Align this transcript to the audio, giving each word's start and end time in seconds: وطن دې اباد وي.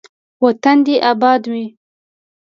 وطن 0.43 0.77
دې 0.85 0.95
اباد 1.11 1.41
وي. 1.51 1.65